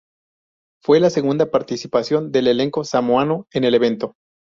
[0.81, 4.15] Fue la segunda participación del elenco samoano en el evento.